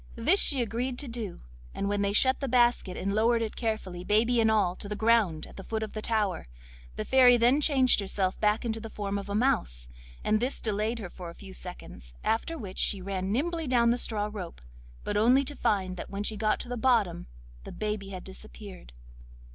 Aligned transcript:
This 0.15 0.39
she 0.39 0.63
agreed 0.63 0.97
to 0.97 1.07
do, 1.07 1.41
and 1.75 1.91
then 1.91 2.01
they 2.01 2.11
shut 2.11 2.39
the 2.39 2.47
basket 2.47 2.97
and 2.97 3.13
lowered 3.13 3.43
it 3.43 3.55
carefully, 3.55 4.03
baby 4.03 4.41
and 4.41 4.49
all, 4.49 4.75
to 4.77 4.89
the 4.89 4.95
ground 4.95 5.45
at 5.45 5.57
the 5.57 5.63
foot 5.63 5.83
of 5.83 5.93
the 5.93 6.01
tower. 6.01 6.47
The 6.95 7.05
Fairy 7.05 7.37
then 7.37 7.61
changed 7.61 7.99
herself 7.99 8.39
back 8.39 8.65
into 8.65 8.79
the 8.79 8.89
form 8.89 9.19
of 9.19 9.29
a 9.29 9.35
mouse, 9.35 9.87
and 10.23 10.39
this 10.39 10.59
delayed 10.59 10.97
her 10.97 11.11
a 11.29 11.35
few 11.35 11.53
seconds, 11.53 12.15
after 12.23 12.57
which 12.57 12.79
she 12.79 12.99
ran 12.99 13.31
nimbly 13.31 13.67
down 13.67 13.91
the 13.91 13.97
straw 13.99 14.27
rope, 14.33 14.59
but 15.03 15.17
only 15.17 15.43
to 15.43 15.55
find 15.55 16.03
when 16.09 16.23
she 16.23 16.35
got 16.35 16.59
to 16.61 16.67
the 16.67 16.77
bottom 16.77 17.27
that 17.63 17.65
the 17.65 17.71
baby 17.77 18.09
had 18.09 18.23
disappeared. 18.23 18.93